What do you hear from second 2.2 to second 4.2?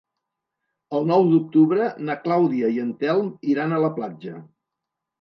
Clàudia i en Telm iran a la